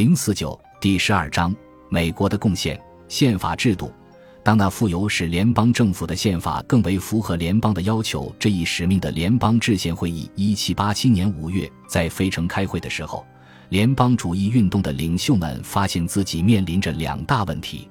[0.00, 1.54] 零四九第十二章
[1.90, 3.92] 美国的贡献宪法制度。
[4.42, 13.26] 当那富有使联邦政府的宪法更为符合联邦的要求这一使命的联邦制宪会议一七八七年五月在费城开会的时候，
[13.68, 17.86] 联邦主义运动的领袖们发现自己面临着两大问题：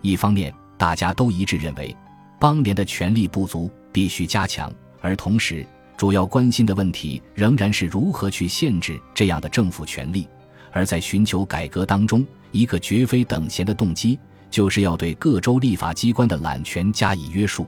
[0.00, 1.94] 一方面，大家都一致认为
[2.40, 4.70] 邦联的权力不足，必须加强；
[5.02, 5.66] 而同时，
[5.98, 10.26] 主要关心的问题仍然是如何去限制这样的政府权力。
[10.72, 14.18] 而在寻求改革当中，一个绝非等闲的动机，
[14.50, 17.66] 就是要对各州立法机关的揽权加以约束。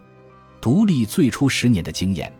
[0.60, 2.32] 独立最初十年的经验，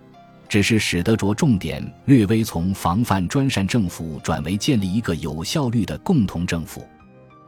[0.49, 6.87] 只是使得着重点略微从防范专擅政府转为建立一个有效率的共同政府。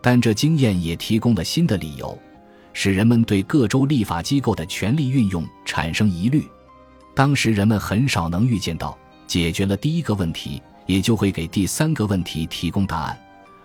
[0.02, 2.16] 但这经验也提供了新的理由，
[2.72, 6.44] 使人们对各州立法机构的权力运用产生疑虑。
[7.14, 8.96] 当时人们很少能预见到，
[9.26, 10.60] 解决了第一个问题。
[10.86, 13.18] 也就会给第三个问题提供答案，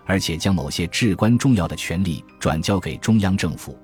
[0.05, 3.77] 而且将某些至关重要的权利转交给中央政府，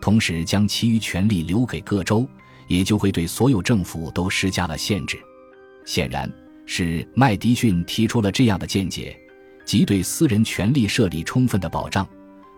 [0.00, 2.26] 同时将其余权利留给各州，
[2.68, 5.18] 也就会对所有政府都施加了限制。
[5.84, 6.32] 显然，
[6.64, 9.14] 是麦迪逊提出了这样的见解，
[9.64, 12.08] 即对私人权利设立充分的保障，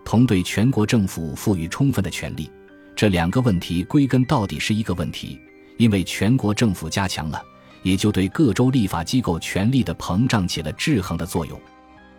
[0.05, 2.49] 同对全国政府赋予充分的权利。
[2.95, 5.39] 这两个问题归根到底是一个问题，
[5.77, 7.43] 因为全国政府加强了。
[7.87, 11.57] 也就对各州立法机构权力的膨胀起了制衡的作用，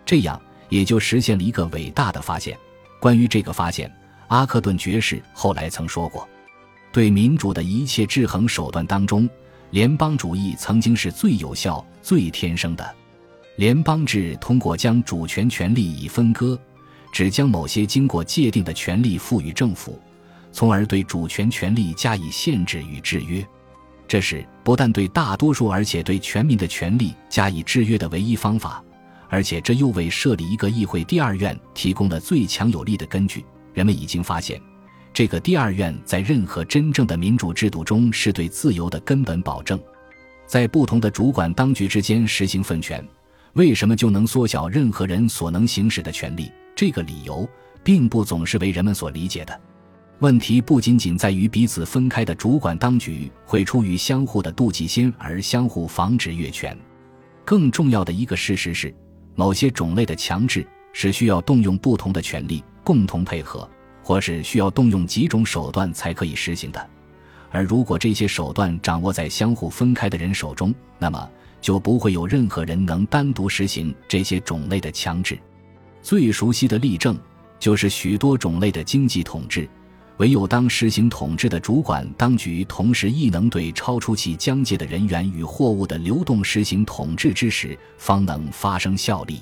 [0.06, 2.56] 这样也就实现了一个伟大的发现。
[2.98, 3.94] 关于这个发现，
[4.28, 6.26] 阿克顿爵士后来曾说过
[6.90, 9.28] ：“对民主的一切制衡手段当中，
[9.70, 12.96] 联邦主义曾经是最有效、最天生的。
[13.56, 16.58] 联邦制通过将主权权力以分割，
[17.12, 20.00] 只将某些经过界定的权利赋予政府，
[20.50, 23.46] 从而对主权权力加以限制与制约。”
[24.08, 28.82] 这是不但对大多数，而且对全民的权利加以制约的唯一方法，
[29.28, 33.44] 而且这又为设立一个议会第二院提供了最强有力的根据。
[33.74, 34.60] 人们已经发现，
[35.12, 39.78] 这个第二院在任何真正的民主制度中是对自由的根本保证。
[40.46, 43.06] 在不同的主管当局之间实行分权，
[43.52, 46.50] 为什么就能缩小任何人所能行使的权利？
[46.74, 47.46] 这个理由
[47.84, 49.60] 并不总是为人们所理解的。
[50.20, 56.76] 问题不仅仅在于彼此分开的主管当局会出于相互的妒忌心而相互防止越权，
[57.44, 58.92] 更重要的一个事实是，
[59.36, 63.68] 某些种类的强制是需要动用不同的权力共同配合，
[64.02, 66.90] 或是需要动用几种手段才可以实行的。
[67.50, 71.30] 而如果这些手段掌握在相互分开的人手中，那么
[71.60, 75.38] 就不会有任何人能单独实行这些种类的强制。
[76.02, 77.16] 最熟悉的例证
[77.60, 79.68] 就是许多种类的经济统治。
[80.18, 89.40] 唯有当实行统治的主管当局同时亦能对超出其疆界的人员与货物的流动实行统治之时，方能发生效力。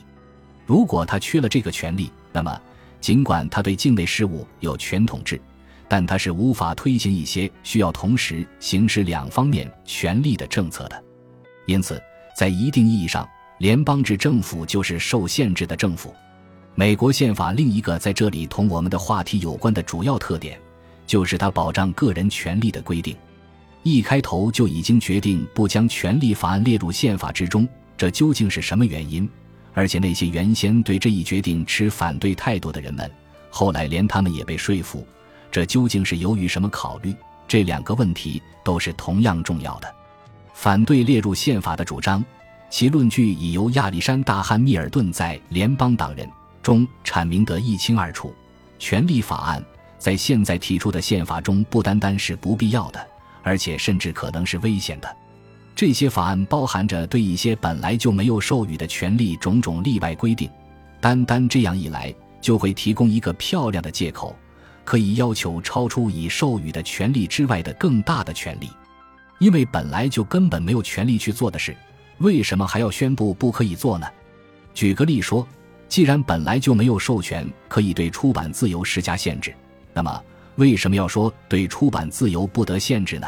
[0.66, 2.60] 如果他缺了这个权利，那么
[3.00, 5.40] 尽管他对境内事务有权统治，
[5.88, 11.04] 但他是无法推行一些需要同时行使两方面权力的政策的。
[11.66, 11.98] 因此，
[12.36, 13.26] 在一定意义上，
[13.60, 16.14] 联邦制政府就是受限制的政府。
[16.74, 20.60] 美国宪法另一个在这里同我们的话题有关的主要特点。
[21.06, 23.16] 就是他保障个人权利的规定，
[23.82, 29.28] 一开头就已经决定不将权利法案列入宪法之中，这究竟是什么原因？
[29.72, 33.10] 而且那些原先对这一决定持反对态度的人们，
[33.50, 35.06] 后来连他们也被说服，
[35.50, 37.14] 这究竟是由于什么考虑？
[37.46, 39.94] 这两个问题都是同样重要的。
[40.52, 42.24] 反对列入宪法的主张，
[42.70, 46.26] 其论据已由亚历山大·汉密尔顿在《联邦党人》
[46.62, 48.34] 中阐明得一清二楚。
[48.78, 49.64] 权利法案。
[49.98, 53.06] 在现在提出的宪法中，不单单是不必要的，
[53.42, 55.16] 而且甚至可能是危险的。
[55.74, 60.50] 这些法案包含着对一些本来就没有授予的权利种种例外规定，
[61.00, 64.34] 单单这样一来，就会提供一个漂亮的借口，
[64.84, 68.70] 可以要求超出已授予的权利之外的更大的权利。
[69.38, 71.76] 因为本来就根本没有权利去做的事，
[72.18, 74.06] 为什么还要宣布不可以做呢？
[74.72, 75.46] 举个例说，
[75.88, 79.54] 既然本来就没有授权可以对出版自由施加限制。
[79.96, 80.22] 那么，
[80.56, 83.26] 为什么要说对出版自由不得限制呢？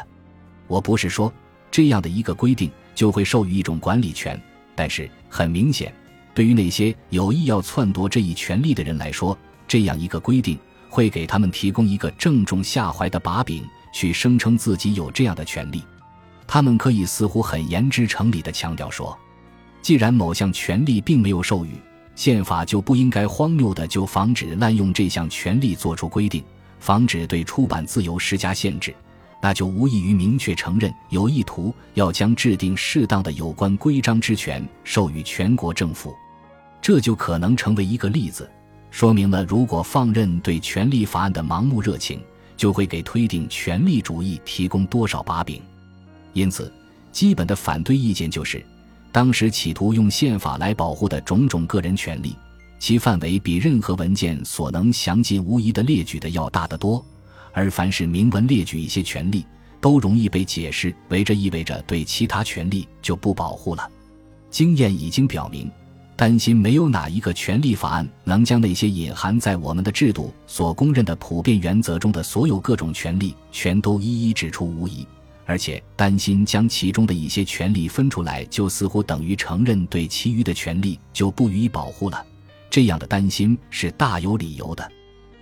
[0.66, 1.32] 我不是说
[1.70, 4.38] 这样的一个规定就会授予一种管理权，
[4.74, 5.90] 但是很明显，
[6.34, 9.36] 对于那些有意要篡夺这一权利的人来说，
[9.66, 10.58] 这样一个规定
[10.90, 15.82] 会给他们提供一个正中下怀的把柄，去声称自己有这样的权利。
[16.46, 19.18] 他们可以似乎很言之成理地强调说，
[19.80, 21.70] 既然某项权利并没有授予，
[22.14, 26.44] 宪法就不应该荒谬地就防止滥用这项权利做出规定。
[26.78, 28.94] 防止对出版自由施加限制，
[29.40, 36.14] 那就无异于明确承认有意图要将制定适当的有关规章之权授予全国政府。
[36.80, 38.48] 这就可能成为一个例子，
[38.90, 42.20] 说明了如果放任对权力法案的盲目热情，
[42.56, 45.60] 就会给推定权力主义提供多少把柄。
[46.32, 46.72] 因此，
[47.10, 48.64] 基本的反对意见就是，
[49.10, 52.36] 当时企图用宪法来保护的种种个人权利，
[52.78, 57.04] 其范围比任何文件所能详尽无疑的列举的要大得多。
[57.52, 59.44] 而凡是明文列举一些权利，
[59.80, 63.90] 都容易被解释为这意味着对其他权利就不保护了。
[64.50, 65.70] 经验已经表明，
[66.14, 75.06] 担心没有哪一个权利法案能将那些隐含在我们的制度所公认的普遍原则中的所有各种权利全都一一指出无疑。
[75.44, 82.22] 而且担心将其中的一些权利分出来，就似乎等于承认对其余的权利就不予以保护了。
[82.78, 84.88] 这样的担心是大有理由的。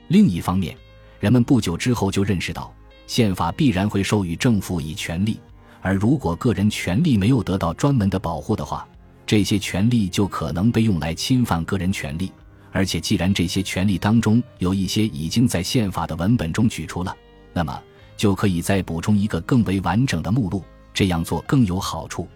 [0.09, 0.75] 另一方面，
[1.21, 2.73] 人们不久之后就认识到，
[3.07, 5.39] 宪法必然会授予政府以权利，
[5.83, 8.89] 而如果个人权利没有得到专门的保护的话，
[9.27, 12.33] 这些权利就可能被用来侵犯个人权利。
[12.73, 17.15] 而且，既然这些权利当中有一些已经在宪法的文本中举出了，
[17.53, 17.83] 那么。
[18.17, 22.27] 就可以再补充一个更为完整的目录，这样做更有好处。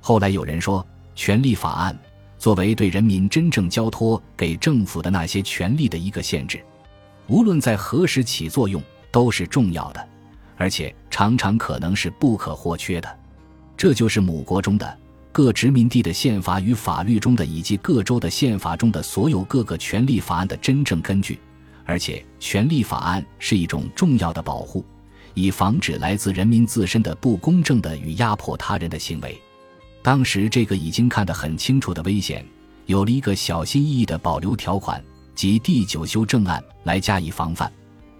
[0.00, 0.82] 后来有人说，
[1.14, 1.94] 权利法案
[2.38, 6.64] 作为对人民真正交托给政府的那些权利的一个限制，
[7.26, 10.08] 无论在何时起作用都是重要的，
[10.56, 13.18] 而且常常可能是不可或缺的。
[13.76, 14.98] 这就是母国中的
[15.32, 21.38] 各殖民地的宪法与法律中的，以及各州的宪法中的所有各个权利法案的真正根据。
[21.84, 24.84] 而且，权利法案是一种重要的保护。
[25.34, 29.40] 以防止来自人民自身的不公正的与压迫他人的行为。
[30.02, 32.44] 当时这个已经看得很清楚的危险，
[32.86, 35.02] 有了一个小心翼翼的保留条款，
[35.34, 37.70] 即第九修正案来加以防范。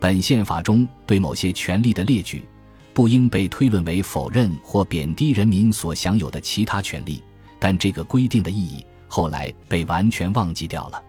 [0.00, 2.44] 本宪法中对某些权利的列举，
[2.92, 7.22] 不应被推论为否认或贬低人民所享有的其他权利。
[7.58, 11.02] 但这个规定的意义后来被完全忘记掉了。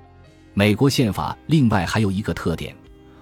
[0.55, 2.75] 美国宪法另外还有一个特点，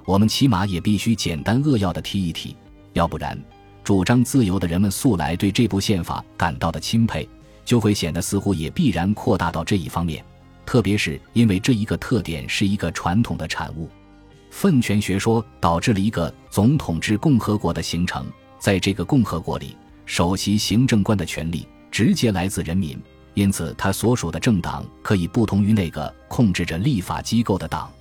[0.05, 2.55] 我们起码也必须简单扼要的提一提。
[2.93, 3.37] 要不然，
[3.83, 7.27] 主张自由的人们素来对这部宪法感到的钦佩，
[7.67, 10.23] 就会显得似乎也必然扩大到这一方面。
[10.65, 13.89] 特别是因为这一个特点是一个传统的产物，
[14.49, 18.25] 分权学说导致了一个总统制共和国的形成。
[18.57, 19.75] 在这个共和国里，
[20.05, 22.97] 首席行政官的权力直接来自人民，
[23.33, 27.91] 因此他所属的政党可以不同于那个控制着立法机构的党。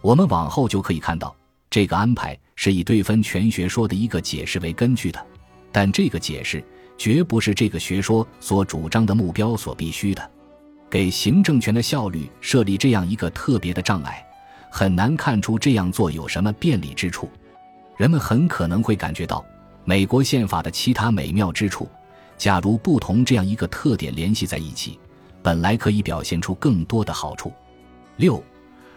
[0.00, 1.34] 我们往后就可以看到。
[1.68, 5.24] 这个安排是以对分权学说的一个解释为根据的，
[5.70, 6.64] 但这个解释
[7.00, 10.30] 绝不是这个学说所主张的目标所必须的。
[10.90, 14.22] 给行政权的效率设立这样一个特别的障碍，
[14.70, 17.26] 很难看出这样做有什么便利之处。
[17.96, 19.42] 人们很可能会感觉到
[19.86, 21.88] 美国宪法的其他美妙之处，
[22.36, 25.00] 假如不同这样一个特点联系在一起，
[25.42, 27.50] 本来可以表现出更多的好处。
[28.16, 28.44] 六。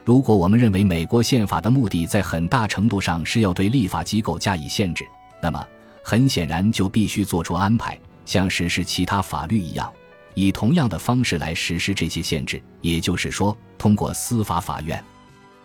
[0.04, 5.06] 如果我们认为美国宪法的目的在很大程度上是要对立法机构加以限制，
[5.42, 5.66] 那么
[6.04, 9.92] 很显然就必须做出安排，像实施其他法律一样，
[10.36, 15.02] 以同样的方式来实施这些限制，也就是说，通过司法法院。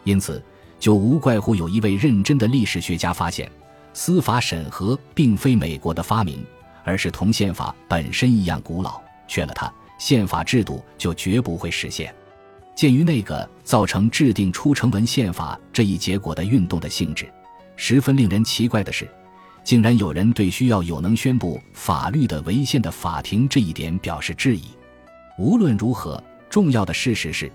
[0.05, 0.43] 因此，
[0.79, 3.51] 就无怪乎有一位认真的历史学家发现，
[3.93, 6.43] 司法审核并非美国的发明，
[6.85, 12.15] 而是同宪法本身一样古老，缺了它，宪法制度就绝不会实现。
[12.77, 17.29] 鉴于那个造成制定出成文宪法这一结果的运动的性质，
[17.75, 19.09] 十分令人奇怪的是，
[19.69, 24.63] 竟然有人对需要有能宣布法律的违宪的法庭这一点表示质疑。
[25.37, 27.53] 无论如何，重要的事实是，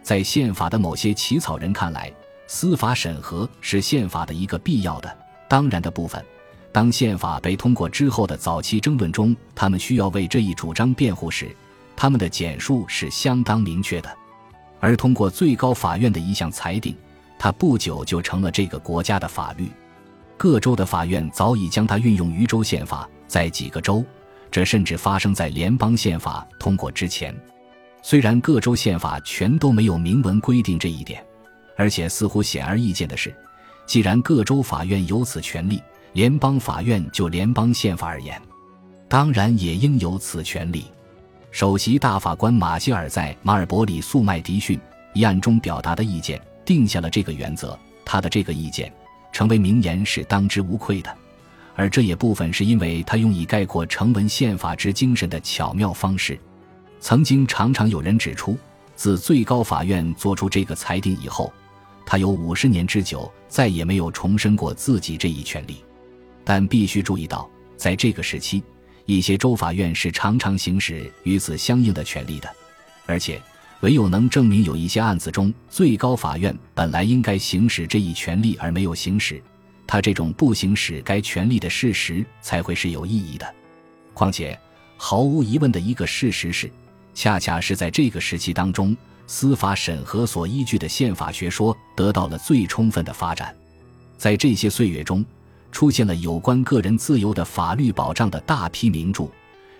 [0.00, 2.08] 在宪法的某些起草人看来，
[2.46, 5.18] 司法审核是宪法的一个必要的、
[5.48, 6.24] 当然的部分。
[6.70, 11.50] 当宪法被通过之后的早期争论中，他们需要为这一主张辩护时，
[11.96, 14.16] 他们的简述是相当明确的。
[14.78, 16.96] 而通过最高法院的一项裁定，
[17.36, 19.68] 它不久就成了这个国家的法律。
[20.36, 24.04] 各州的法院早已将它运用于州宪法，在几个州，
[24.50, 27.34] 这甚至发生在联邦宪法通过之前。
[28.02, 31.24] 虽然各州宪法全都没有明文规定这一点，
[31.76, 33.34] 而且似乎显而易见的是，
[33.86, 38.40] 既然各州法院有此权利，联邦法院就联邦宪法而言，
[39.08, 40.84] 当然也应有此权利。
[41.50, 44.78] 首席大法官马歇尔在马尔伯里诉麦迪逊
[45.14, 47.76] 一案中表达的意见，定下了这个原则。
[48.04, 48.92] 他的这个意见
[49.36, 51.14] 成为名言是当之无愧的，
[51.74, 56.40] 而这也部分是因为他用以概括成文宪法之精神的巧妙方式。
[57.00, 58.56] 曾经常常有人指出，
[58.94, 61.52] 自最高法院作出这个裁定以后，
[62.06, 65.84] 他有五十年之久再也没有重申过自己这一权利。
[66.42, 68.62] 但必须注意到，在这个时期。
[69.04, 72.48] 一些州法院是常常行使与此相应的权利的，
[73.04, 73.38] 而且
[73.80, 79.42] 唯有能证明有一些案子中最高法院本来应该行使这一权利而没有行使，
[79.86, 83.54] 他这种不行使该权利的事实才会是有意义的。
[84.14, 84.58] 况且，
[84.96, 86.70] 毫无疑问的一个事实是，
[87.14, 93.54] 恰恰是在这个时期当中，司法审核所依据的宪法学说得到了最充分的发展。
[94.16, 95.22] 在这些岁月中，
[95.70, 99.28] 出现了有关个人自由的法律保障的大批名著，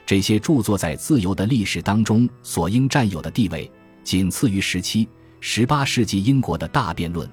[0.04, 3.70] 这些著作在自由的历史当中所应占有的地位。
[4.06, 5.08] 仅次于十七、
[5.40, 7.28] 十八世纪英国的大辩论。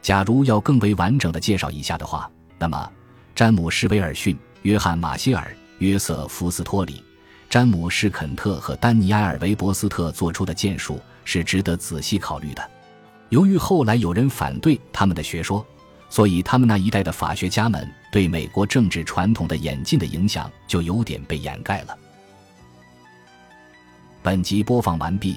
[0.00, 2.88] 假如要更为完整的介绍一下的话，那么
[3.34, 7.02] 詹姆士·威尔逊、约翰·马歇尔、约瑟·福斯托里、
[7.50, 12.70] 詹姆士·肯特和丹尼埃尔·韦伯斯特做出的建树是值得仔细考虑的。
[13.30, 15.66] 由于后来有人反对他们的学说，
[16.08, 21.98] 所以他们那一代的法学家们对美国政治传统的演进的影响就有点被掩盖了。
[24.22, 25.36] 本集播放完毕。